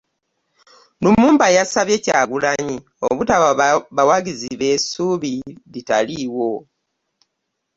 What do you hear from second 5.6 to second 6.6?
litaliiwo